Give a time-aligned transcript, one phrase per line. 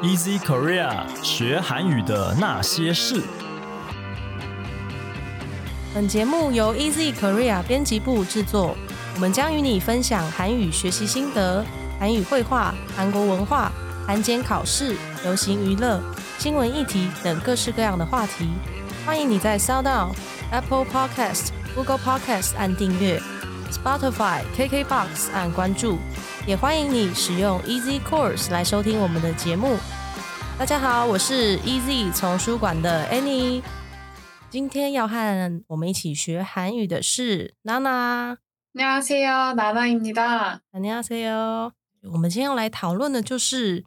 [0.00, 3.20] Easy Korea 学韩语的那些事。
[5.92, 8.76] 本节目由 Easy Korea 编辑部制作，
[9.16, 11.64] 我们将与你分享韩语学习心得、
[11.98, 13.72] 韩语绘画、韩国文化、
[14.06, 14.94] 韩检考试、
[15.24, 16.00] 流行娱乐、
[16.38, 18.48] 新闻议题等各式各样的话题。
[19.04, 20.12] 欢迎你在 SoundOn、
[20.52, 23.20] Apple Podcast、Google Podcast 按订阅
[23.72, 25.98] ，Spotify、KKBox 按关注，
[26.47, 29.77] 也欢迎你使用 Easy Course 来收听我们的节目。
[30.57, 33.61] 大家好，我是 Easy 丛书馆的 Annie。
[34.49, 38.37] 今天要和我们一起学韩语的是娜娜。
[38.75, 40.59] 안녕하세요，나나입니다。
[40.71, 41.71] 안녕하세요。
[42.11, 43.85] 我们今天要来讨论的就是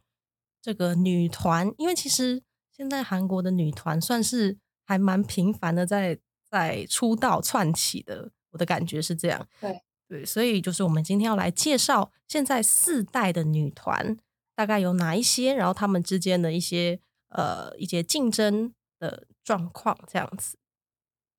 [0.62, 2.42] 这个女团，因为其实
[2.77, 6.18] 现在韩国的女团算是还蛮频繁的在
[6.50, 9.46] 在出道窜起的，我的感觉是这样。
[9.60, 14.16] 对 对，所以就是我们今天要来介绍现在四代的女团
[14.55, 20.58] 大概有哪一些，然后她们之间的一些呃一些竞争的状况这样子。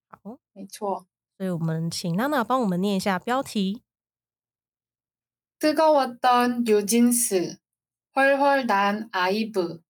[0.10, 1.08] 好，没错。
[1.38, 3.84] 所以我们请娜娜帮我们念一下标题。
[5.60, 9.82] 뜨거웠던 뉴진스，훨훨난 IVE。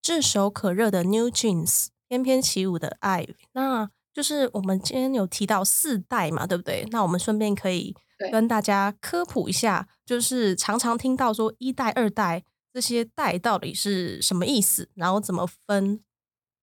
[0.00, 3.34] 炙手可热的 New Jeans，翩翩起舞的 IVE。
[3.52, 6.87] 那 就是我们今天有提到四代嘛，对不对？
[6.89, 7.93] 那我们顺便可以
[8.31, 16.01] 跟大家科普一下，就是常常听到说一代、二代这些代到底是什么意思，然后怎么分。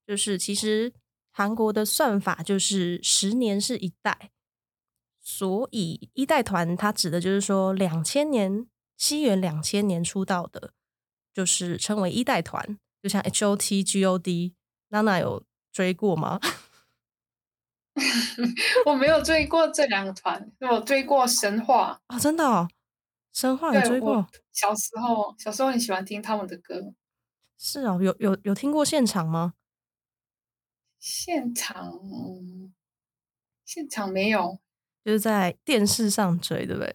[0.07, 0.93] 就是其实
[1.31, 4.31] 韩国的算法就是十年是一代，
[5.21, 10.73] 所以一代团它指的就是说两千年西元两千年出道的，
[11.35, 12.79] 就是称为一代团。
[13.03, 14.55] 就像 H O T G O D，
[14.89, 16.41] 娜娜有追过吗？
[18.87, 22.01] 我没有追过这两个团，我追过神话。
[22.07, 22.69] 啊、真的、哦，
[23.33, 24.27] 神话有追过？
[24.53, 26.95] 小时候，小时候很喜欢听他们的歌。
[27.59, 29.55] 是哦，有有有听过现场吗？
[31.01, 32.73] 现场，嗯
[33.65, 34.61] 现场没有。
[35.05, 36.95] 就是在电视上追，对不对？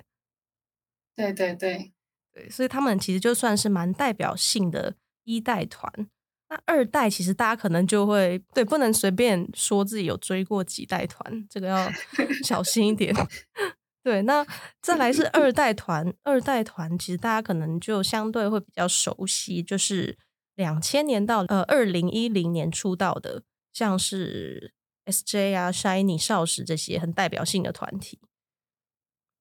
[1.16, 1.94] 对对对，
[2.34, 6.10] 对，所以他们其实就算是蛮代表性的一代团。
[6.50, 11.92] 那二代其实大家可能就会对，不能随便说自己有追过几代团，这个要
[12.44, 13.14] 小心一点。
[14.02, 14.46] 对，那
[14.82, 20.18] 再来是二代团，二代团其实大家可能就相对会比较熟悉，就是
[20.56, 23.44] 两千年到呃二零一零年出道的，
[23.74, 28.20] 像是 S.J 啊、Shiny、少时这些很代表性的团体。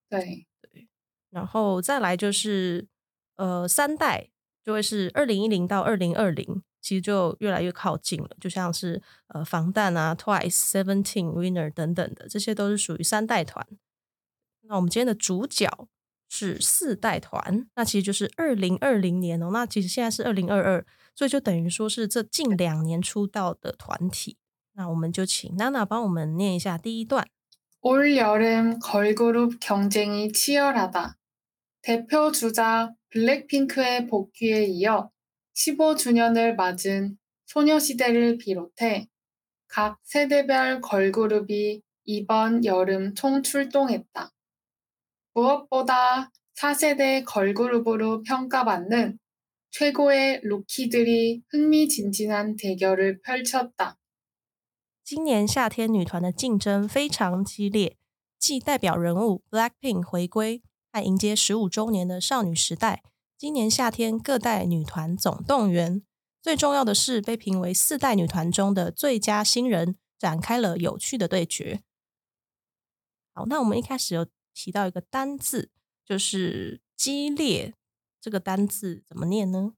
[0.09, 0.47] 对
[1.31, 2.89] 然后再来就是
[3.37, 4.31] 呃三代
[4.65, 13.66] 就会是二零一零到二零二零，其实就越来越靠近了，就像是呃防弹啊、Twice、Seventeen、Winner 等等的，这些都是属于三代团。
[14.62, 15.70] 那我们今天的主角
[16.30, 19.50] 是四代团，那其实就是二零二零年哦。
[19.52, 24.38] 那其实现在是二零二二，所以就等于说是这近两年出道的团体。
[24.74, 27.28] 那我们就请娜娜帮我们念一下第一段。
[27.82, 31.18] 올 여름 걸그룹 경쟁이 치열하다.
[31.82, 35.10] 대표 주자 블랙핑크의 복귀에 이어
[35.56, 39.08] 15주년을 맞은 소녀시대를 비롯해
[39.68, 44.32] 각 세대별 걸그룹이 이번 여름 총 출동했다.
[45.34, 49.18] 무엇보다 4세대 걸그룹으로 평가받는
[49.72, 53.98] 최고의 루키들이 흥미진진한 대결을 펼쳤다.
[55.04, 57.98] 今年夏天女团的竞争非常激烈，
[58.38, 60.62] 继代表人物 BLACKPINK 回归
[60.92, 63.02] 和迎接十五周年的少女时代，
[63.39, 66.03] 今年夏天各代女团总动员
[66.41, 71.83] 最重要的是被评为四代女团中的最佳新人展开了有趣的对决。
[73.35, 75.71] 好那我们一开始有提到一个单字
[76.03, 77.75] 就是激烈
[78.19, 79.75] 这个单字怎么念呢？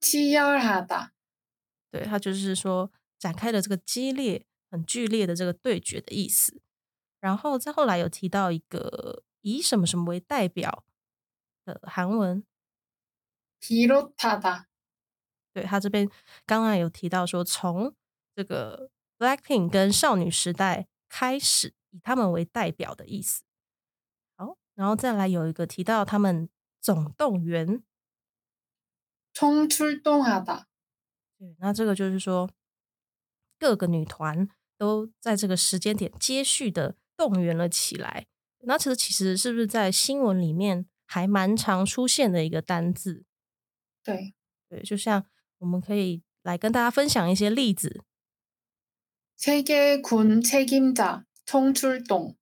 [0.00, 1.12] 七幺二吧。
[1.92, 2.90] 对它就是说
[3.20, 6.60] 展开了这个激烈很剧烈的这个对决的意思。
[7.20, 10.84] 然后再后来有提到一个以什么什么为代表
[11.67, 12.43] 的韩文，
[13.59, 14.65] 비롯하다.
[15.53, 16.09] 对他这边
[16.45, 17.95] 刚刚有提到说，从
[18.35, 23.43] 这个 Blackpink 跟少女时代开始，以他们为代表的意思。
[24.35, 26.49] 好，然后再来有一个提到他们
[26.81, 27.83] 总动员，
[29.33, 30.65] 총출동하다.
[31.37, 32.49] 对，那这个就是说，
[33.59, 38.25] 各个女团都在这个时间点接续的动员了起来。
[38.65, 43.23] 那其实其实是不是在新闻里面 还蛮常出现的一个单字？
[44.03, 44.33] 对，
[44.69, 45.25] 对，就像
[45.59, 48.01] 我们可以来跟大家分享一些例子。
[49.37, 52.35] 세계 군 책임자 총출동.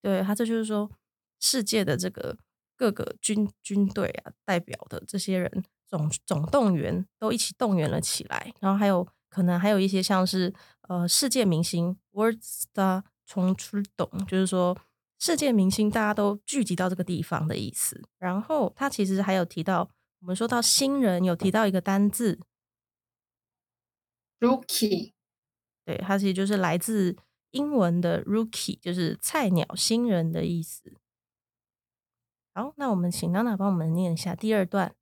[0.00, 0.90] 对，他这就是说
[1.40, 2.38] 世界的这个
[2.76, 14.78] 各个军军队啊代表的这些人 总总动员都一起动员了起来，然后还有可能还有一些像是呃世界明星 World Star 冲出动，就是说
[15.18, 18.02] 世界明星大家都聚集到这个地方的意思。
[18.18, 19.90] 然后他其实还有提到，
[20.20, 22.38] 我们说到新人有提到一个单字
[24.40, 25.12] rookie，
[25.84, 27.16] 对，它其实就是来自
[27.50, 30.94] 英文的 rookie，就是菜鸟新人的意思。
[32.54, 34.94] 好，那我们请娜娜帮我们念一下第二段。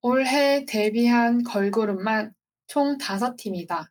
[0.00, 2.34] 올해 데뷔한 걸그룹만
[2.66, 3.86] 총 5팀이다.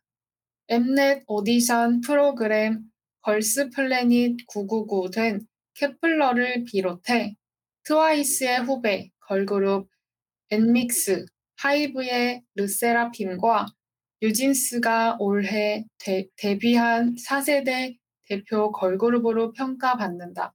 [0.68, 2.90] 엠넷 오디션 프로그램
[3.26, 7.36] 걸스 플래닛 999 된 케플러를 비롯해
[7.84, 9.88] 트와이스의 후배 걸그룹
[10.50, 11.24] 엔믹스,
[11.56, 13.66] 하이브의 르세라핌과
[14.20, 17.96] 뉴진스가 올해 데, 데뷔한 4세대
[18.28, 20.54] 대표 걸그룹으로 평가받는다.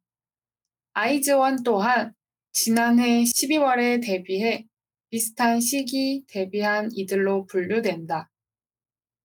[0.93, 2.13] 아이즈원 또한
[2.51, 4.65] 지난해 12월에 데뷔해
[5.09, 8.29] 비슷한 시기 데뷔한 이들로 분류된다.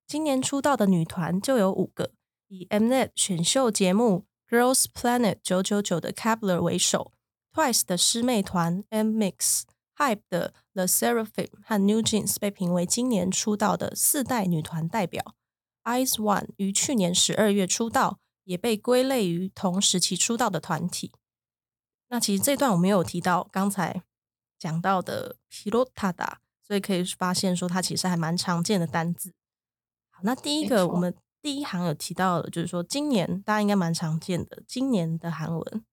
[0.07, 2.13] 今年出道的女团就有五个，
[2.48, 7.12] 以 Mnet 选秀节目 Girls Planet 九九九的 Kapler 为首
[7.54, 9.64] ，Twice 的师妹团 M Mix、
[9.98, 15.36] Hype 的 The Seraphim 和 New Jeans 被评为今年出道的四代女团代表。
[15.84, 21.12] Ice One 于去年十二月出道，也被归类于同时期出道的团体。
[22.10, 24.04] 那其实这段我们有提到刚才
[24.58, 29.34] 讲到的 Pirotada，所以可以发现说它其实还蛮常见的单字。
[30.10, 31.14] 好，那第一个我们
[31.47, 35.85] 第一行有提到的，就是说今年大家应该蛮常见的，今年的韩文。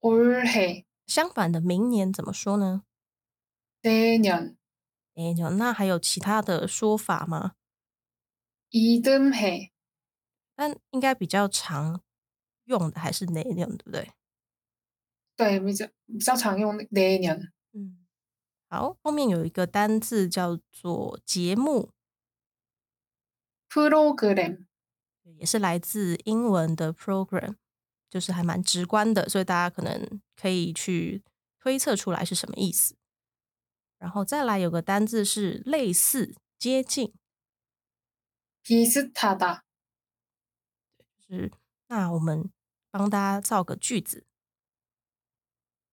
[0.00, 2.82] 올해, 相反的，明年怎么说呢？
[3.82, 4.56] 내년,
[5.14, 7.52] 诶，有那还有其他的说法吗？
[8.70, 9.70] 이듬해,
[10.56, 12.00] 但应该比较常
[12.64, 14.12] 用的还是哪年，对不对？
[15.36, 17.50] 对，比较比较常用 내년.
[17.72, 17.98] 嗯，
[18.68, 21.90] 好，后面有一个单字叫做节目，
[23.68, 24.66] 프로그램,
[25.22, 27.56] 也是来自英文的 program，
[28.10, 31.22] 就是还蛮直观的，所以大家可能可以去
[31.58, 32.96] 推测出来是什么意思。
[33.98, 37.14] 然后再来有个单字是类似、接近，
[38.64, 39.62] 비슷하다,
[41.20, 41.52] 就是
[41.86, 42.50] 那我们
[42.90, 44.26] 帮大家造个句子，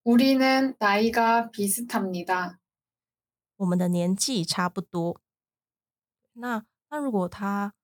[0.02, 2.58] 우리는 나이가 비슷합니다.
[3.56, 5.20] 我们的年纪差不多。
[6.32, 7.74] 那 那如果他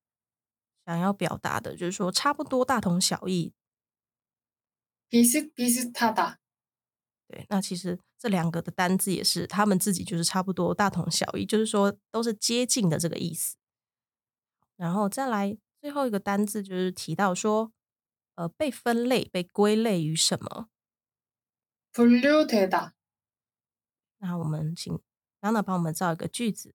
[0.84, 3.52] 想要表达的就是说差不多大同小异，
[5.10, 6.36] 비슷비슷하다,
[7.28, 13.56] 对，那其实这两个的单字也是他们自己就是差不多大同小异，就是说都是接近的这个意思。
[14.76, 17.72] 然后再来最后一个单字就是提到说，
[18.34, 20.68] 呃，被分类、被归类于什么？
[21.92, 22.92] 분류되다,
[24.18, 25.00] 那我们请
[25.40, 26.74] 娜娜帮我们造一个句子。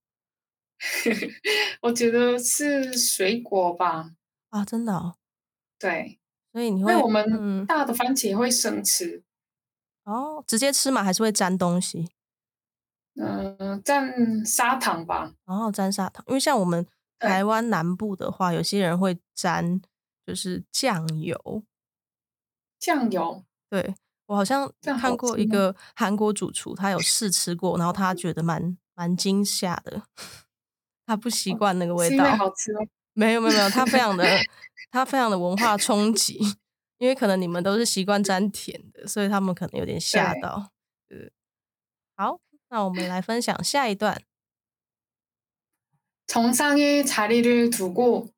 [1.81, 4.11] 我觉得是水果吧，
[4.49, 4.65] 啊？
[4.65, 5.15] 真的哦，
[5.79, 6.19] 对，
[6.51, 7.65] 所以你会因为我们嗯。
[7.65, 9.23] 大的番茄会生吃，
[10.03, 12.09] 哦直接吃嘛，还是会沾东西？
[13.15, 16.85] 嗯、蘸砂糖吧，然后沾砂糖，因为像我们
[17.19, 17.43] 对台。
[17.43, 19.81] 湾南部的话，有些人会沾
[20.25, 21.63] 就是酱油。
[22.79, 23.93] 酱油，对
[24.25, 25.29] 我好像这样看好吃吗？
[25.29, 30.01] 过一个韩国主厨，他有试吃过，然后他觉得蛮蛮惊吓的，
[31.10, 32.36] 他不习惯那个味是因为道。
[32.36, 32.80] 好吃吗？
[33.14, 34.24] 没有没有没有，他非常的
[34.90, 36.38] 他非常的文化冲击，
[36.98, 40.72] 因为可能你们都是习惯沾甜的，所以他们可能有点吓对到。
[41.08, 41.16] 呃，
[42.16, 42.38] 好，
[42.68, 44.18] 那我们来分享下一段。
[46.26, 48.28] 정상의 자리를 두고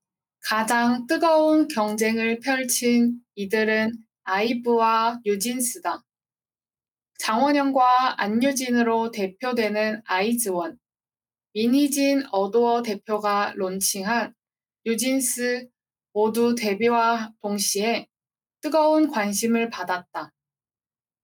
[0.41, 6.05] 가장 뜨거운 경쟁을 펼친 이들은 아이브와 뉴진스다.
[7.19, 10.79] 장원영과 안유진으로 대표되는 아이즈원,
[11.55, 14.35] 미니진 어도어 대표가 론칭한
[14.85, 15.69] 뉴진스
[16.13, 18.09] 모두 데뷔와 동시에
[18.61, 20.33] 뜨거운 관심을 받았다.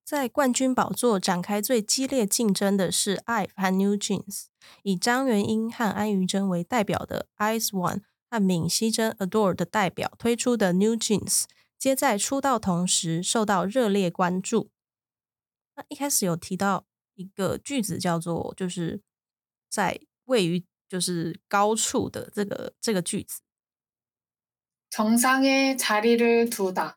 [0.05, 4.47] 在冠军宝座展开最激烈竞争的是 IVE 和 New Jeans，
[4.83, 11.45] 以张元英和安于真为代表的 ICE ONE 和闵熙珍 Adore 的代表推出的 New Jeans，
[11.79, 14.71] 皆在出道同时受到热烈关注。
[15.75, 19.01] 那一开始有提到一个句子叫做，就是
[19.71, 19.99] 在
[20.29, 23.41] 位于就是高处的这个这个句子。
[24.91, 26.95] 정상에자리를 두다.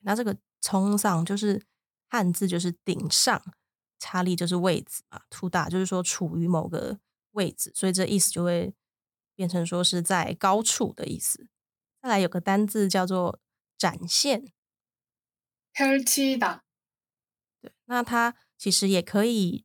[0.00, 1.64] 那这个冲上就是
[2.08, 3.42] 汉字就是顶上，
[3.98, 6.98] 查理就是位置嘛，图打就是说处于某个
[7.30, 8.74] 位置，所以这意思就会
[9.34, 11.48] 变成说是在高处的意思。
[12.02, 13.40] 再来有个单字叫做
[13.78, 14.52] 展现，
[15.72, 16.60] 펼치다.
[17.62, 19.64] 对，那它其实也可以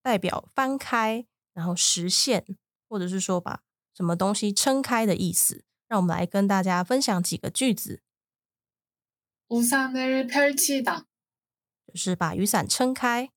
[0.00, 2.44] 代表翻开， 然后实现，
[2.88, 3.62] 或者是说把
[3.94, 5.64] 什么东西撑开的意思。
[5.88, 8.02] 让我们来跟大家分享几个句子，
[9.48, 11.06] 우산을 펼치다.
[11.86, 13.30] 就是把雨伞撑开。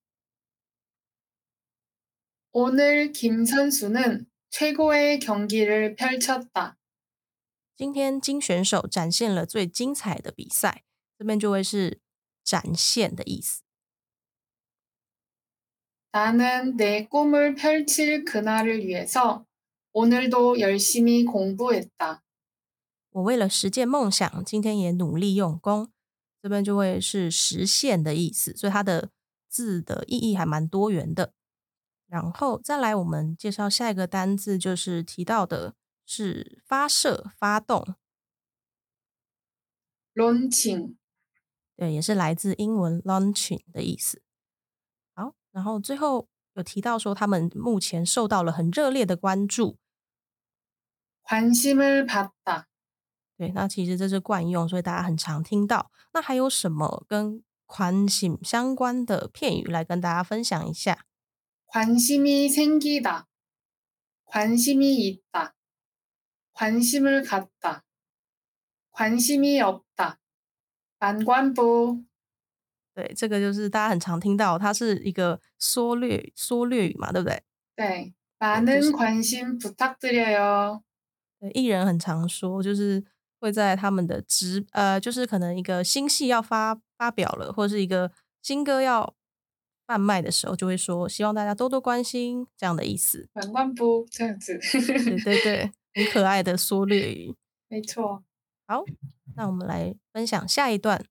[2.51, 6.75] 오늘 김 선수는 최고의 경기를 펼쳤다.
[7.77, 10.83] 今天金选手展现了最精彩的比赛，
[11.17, 12.01] 这边就会是
[12.43, 13.61] 展现的意思。
[16.15, 19.45] 나는 내 꿈을 펼칠 그날을 위해서
[19.93, 22.23] 오늘도 열심히 공부했다.
[23.11, 25.91] 我为了实践梦想，今天也努力用功，
[26.41, 29.09] 这边就会是实现的意思，所以它的
[29.49, 31.33] 字的意义还蛮多元的。
[32.07, 37.95] 然后再来，我们介绍下一个单字，就是提到的是发射、发动，
[40.13, 40.95] 론칭,
[41.77, 44.21] 对，也是来自英文 launching 的意思。
[45.55, 49.77] 好，然后最后有提到说，他们目前受到了很热烈的关注，
[51.23, 52.65] 관심을 받다.
[53.37, 55.91] 对，那其实这是惯用，所以大家很常听到。
[56.13, 61.05] 那还有什么跟宽心相关的片语来跟大家分享一下？
[61.67, 63.27] 관심이 생기다.
[64.25, 65.55] 관심이 있다.
[66.53, 67.83] 관심을 갖다.
[68.91, 70.19] 관심이 없다.
[70.99, 72.03] 만관부.
[72.95, 77.41] 对，这个就是大家很常听到，它是一个缩略缩略语嘛，对不对？
[77.77, 78.13] 네.
[78.39, 80.81] 많은 네, 그래서- 관심 부탁드려요.
[81.39, 83.03] 对，艺人很常说，就是
[83.39, 88.11] 会在他们的直呃，就是可能一个新戏要发发表了，或者是一个
[88.41, 89.13] 新歌要
[89.87, 93.29] 贩卖的时候，就会说希望大家多多关心这样的意思。
[93.33, 97.35] 만관부.这样子.对对对，很可爱的缩略语。
[97.69, 98.23] 没错.
[98.67, 98.83] 好，
[99.35, 101.05] 那我们来分享下一段。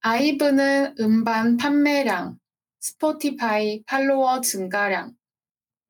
[0.00, 2.38] 아이브는 음반 판매량,
[2.80, 5.14] 스포티파이 팔로워 증가량,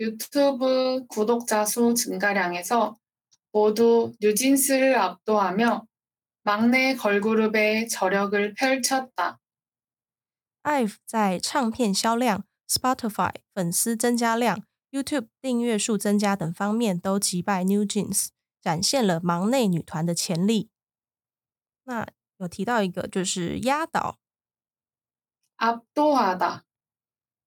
[0.00, 2.98] 유튜브 구독자 수 증가량에서
[3.52, 5.86] 모두 뉴진스를 압도하며
[6.42, 9.40] 막내 걸그룹의 저력을 펼쳤다.
[10.62, 18.28] IVE 在唱片销量、Spotify 粉丝增加量、YouTube 订阅数增加等方面都击败 New Jeans，
[18.60, 20.70] 展现了忙内女团的潜力。
[21.84, 22.06] 那
[22.40, 24.18] 有提到一个就是压倒，
[25.56, 26.62] 압도하다.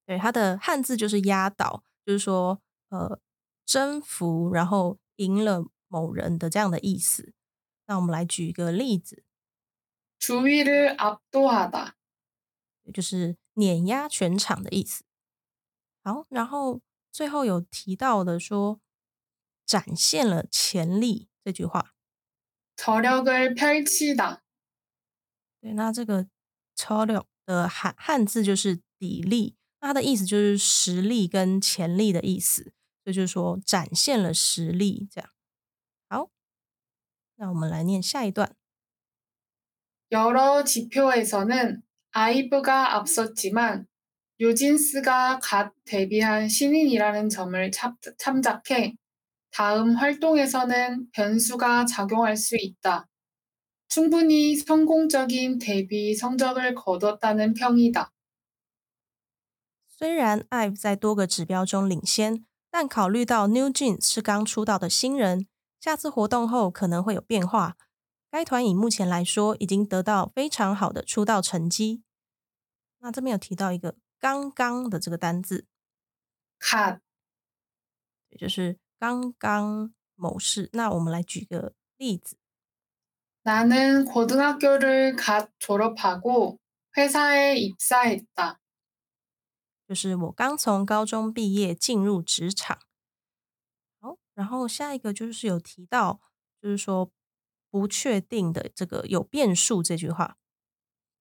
[0.04, 3.20] 对它的汉字就是压倒，就是说呃
[3.64, 7.32] 征服，然后赢了某人的这样的意思。
[7.86, 9.24] 那我们来举一个例子，
[10.18, 11.92] 주위를 압도하다.
[12.92, 15.04] 就是碾压全场的意思。
[16.02, 16.80] 好，然后
[17.12, 18.80] 最后有提到的说
[19.64, 21.92] 展现了潜力这句话。
[22.76, 24.40] 저력을 펼치다.
[25.64, 26.26] 对，那这个
[26.76, 32.72] 처력的汉汉字就是砥砺，那它的意思就是实力跟潜力的意思，
[33.04, 35.30] 所以就是说展现了实力这样。
[36.08, 36.30] 好，
[37.36, 38.54] 那我们来念下一段。
[40.12, 43.86] 여러 지표에서는 아이브가 앞섰지만
[44.40, 48.96] 뉴진스가 갓 데뷔한 신인이라는 점을 참, 참작해
[49.52, 53.06] 다음 활동에서는 변수가 작용할 수 있다.
[53.94, 58.12] 충분히 성공적인 데뷔 성적을 거뒀다는 평이다.
[59.88, 65.46] 虽然 IVE 在多个指标中领先，但考虑到 New Jeans 是刚出道的新人，
[65.80, 67.76] 下次活动后可能会有变化。
[68.30, 72.02] 该团以目前来说已经得到非常好的出道成绩。
[73.00, 75.66] 那这边有提到一个“刚刚”的这个单字，
[76.60, 77.00] 갓,
[78.28, 80.70] 也就是刚刚某事。
[80.72, 82.36] 那我们来举个例子，
[83.44, 86.58] 나는 고등학교를 갓 졸업하고
[86.96, 88.60] 회사에 입사했다.
[89.88, 92.78] 就是我刚从高中毕业进入职场。
[94.00, 96.20] 好，然后下一个就是有提到，
[96.62, 97.10] 就是说
[97.70, 100.36] 不确定的这个有变数这句话。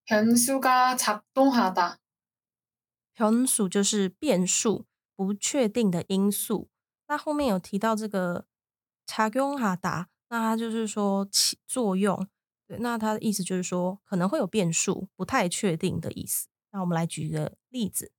[0.06, 6.70] 변수가 작동하다.변수就是变数，不确定的因素。
[7.08, 8.46] 那后面有提到这个
[9.08, 12.28] 작용하다， 那它就是说起作用。
[12.68, 16.48] 对，那它的意思就是说可能会有变数，不太确定的意思。
[16.72, 18.12] 那我们来举一个例子，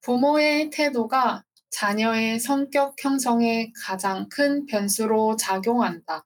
[0.00, 6.24] 부모의 태도가 자녀의 성격 형성에 가장 큰 변수로 작용한다.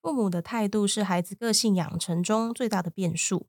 [0.00, 3.46] 父母的态度是孩子个性养成中最大的变数。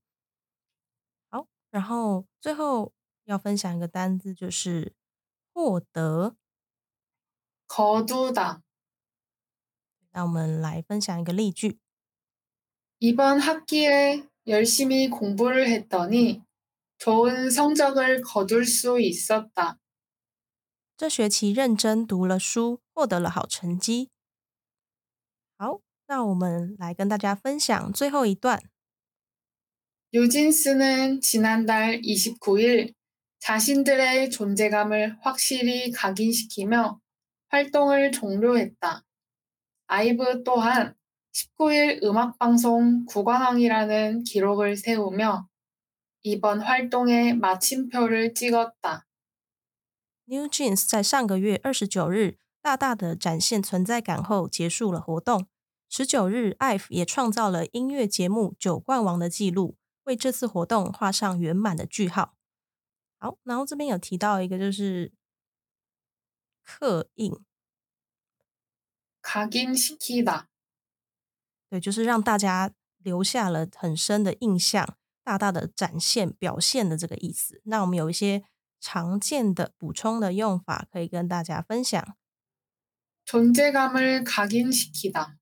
[1.31, 2.93] 好，然后最后
[3.25, 4.93] 要分享一个单字，就是
[5.51, 6.35] 获得。
[7.67, 8.61] 거두다.
[10.11, 11.79] 那我们来分享一个例句。
[12.99, 16.41] 이번 학기에 열심히 공부를 했더니
[16.97, 19.77] 좋은 성적을 거둘 수 있었다.
[20.95, 24.09] 这学期认真读了书，获得了好成绩。
[25.57, 28.61] 好，那我们来跟大家分享最后一段。
[30.13, 32.93] 유진스는 지난달 29일
[33.39, 37.01] 자신들의 존재감을 확실히 각인시키며
[37.49, 39.03] 활동을 종료했다.
[39.87, 40.95] 아이브 또한
[41.33, 45.47] 19일 음악방송 구관왕이라는 기록을 세우며
[46.23, 49.05] 이번 활동에 마침표를 찍었다.
[50.29, 55.47] New Jeans 在上个月二十九日大大的展现存在感后，结束了活动。
[55.89, 59.75] 十九日，IVE 也创造了音乐节目九冠王的记录，
[60.05, 62.35] 为这次活动画上圆满的句号。
[63.19, 65.11] 好，然后这边有提到一个就是
[66.63, 67.33] 刻印，
[69.21, 70.45] 각인시키다.
[71.69, 77.61] 对，就是让大家留下了很深的印象，大大的展现表现的这个意思。
[77.65, 78.43] 那我们有一些
[78.79, 82.15] 常见的补充的用法，可以跟大家分享。
[83.25, 85.37] 존재감을 각인시키다.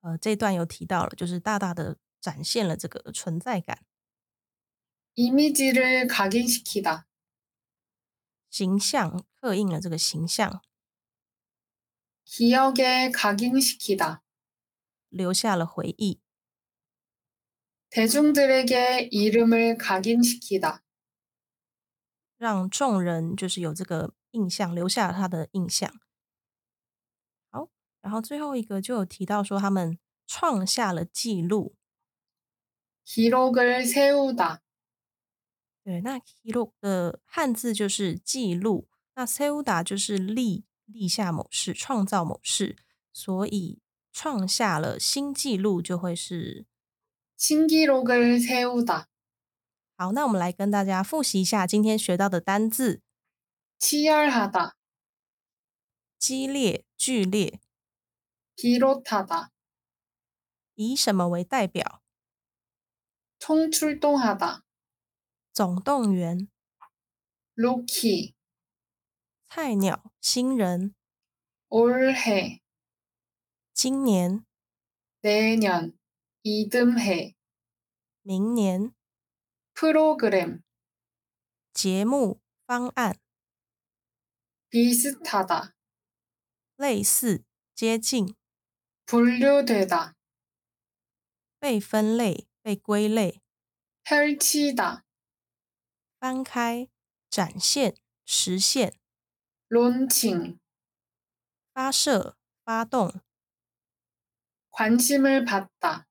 [0.00, 3.84] 呃，这段有提到了，就是大大的展现了这个存在感、
[5.14, 7.04] 이미지를 각인시키다.
[8.50, 10.62] 形象，刻印了这个形象，
[12.24, 14.22] 기억에 각인시키다.
[15.10, 16.20] 留下了回忆，
[17.90, 20.82] 대중들에게 이름을 각인시키다.
[22.36, 25.90] 让众人就是有这个印象，留下了他的印象。
[27.50, 27.70] 好，
[28.00, 31.74] 然后最后一个就有提到说，他们创下了记录。
[33.06, 34.60] 기록을 세우다.
[35.82, 42.76] 对，那 hiro 的汉字就是记录，那 seuda 就是立 立下某事，创造某事，
[43.12, 43.80] 所以
[44.12, 46.66] 创下了新纪录就会是
[47.38, 49.06] 신기록을 세우다.
[49.96, 50.12] 好。
[50.12, 53.02] 那我们来跟大家复习一下今天学到的单字：
[53.78, 54.76] 치열하다.
[56.18, 57.60] 激烈、剧烈，
[58.56, 59.50] 비롯하다.
[60.74, 62.02] 以什么为代表？
[63.38, 64.62] 총출동하다.
[65.52, 66.48] 总动员、
[67.54, 68.31] 루키.
[69.52, 70.94] 菜鸟、新人、
[71.70, 72.60] 올해.
[73.74, 74.44] 今年、
[75.22, 75.98] 내년.
[76.44, 77.34] 이듬해.
[78.22, 78.94] 明年、
[79.74, 80.62] 프로그램.
[81.72, 83.16] 节目、方案、
[84.70, 85.74] 비슷하다.
[86.76, 88.34] 类似、接近、
[89.06, 90.14] 분류되다.
[91.60, 93.40] 被分类、被归类、
[94.04, 95.04] 펼치다.
[96.20, 96.88] 翻开、
[97.30, 98.94] 展现、实现、
[99.72, 100.58] 론칭.
[101.74, 103.10] 发射、发动、
[104.70, 106.06] 관심을 받다.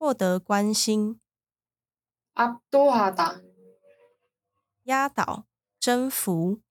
[0.00, 1.20] 获得关心、
[2.34, 3.42] 압도하다.
[4.84, 5.46] 压倒、
[5.78, 6.62] 征服、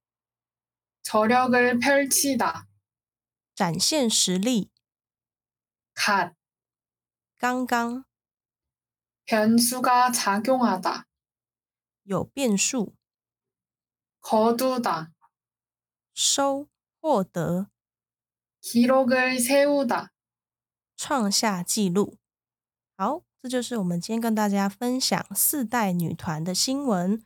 [1.04, 2.68] 저력을 펼치다.
[3.56, 4.70] 展现实力、
[5.96, 6.34] 갓.
[7.40, 8.04] 刚刚、
[9.26, 11.06] 변수가 작용하다.
[12.04, 12.96] 有变数、
[14.22, 15.12] 거두다.
[16.14, 16.68] 收、
[17.00, 17.68] 获得、
[18.62, 20.10] 기록을 세우다.
[20.96, 22.18] 创下纪录。
[22.98, 27.22] 好，这就是我们今天跟大家分享四代女团的新闻。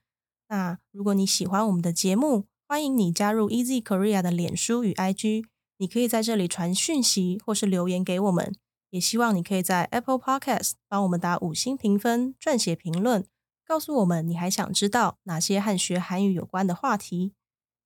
[0.49, 5.45] 那如果你喜欢我们的节目，欢迎你加入 Easy Korea 的脸书与 IG，
[5.77, 8.53] 你可以在这里传讯息或是留言给我们。
[8.89, 13.25] 也希望你可以在 Apple Podcast 帮我们打五星评分、撰写评论，
[13.65, 17.33] 告诉我们你还想知道哪些和学韩语有关的话题。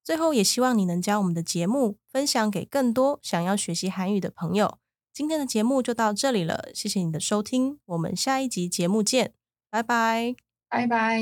[0.03, 4.77] 最后，也希望你能将我们的节目分享给更多想要学习韩语的朋友。
[5.13, 9.33] 今天的节目就到这里了，谢谢你的收听，我们下一集节目见，
[9.69, 10.35] 拜拜。
[10.69, 11.21] 拜拜。